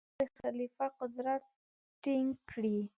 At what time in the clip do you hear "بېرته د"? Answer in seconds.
0.07-0.31